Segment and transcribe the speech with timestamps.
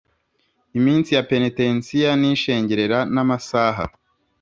[0.77, 3.83] iminsi ya penetensiya n’ishengerera n’amasaha